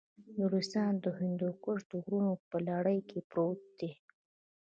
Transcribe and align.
نورستان 0.37 0.93
د 1.03 1.05
هندوکش 1.19 1.79
د 1.91 1.93
غرونو 2.03 2.33
په 2.49 2.57
لړۍ 2.69 2.99
کې 3.09 3.19
پروت 3.29 3.61
دی. 3.79 3.91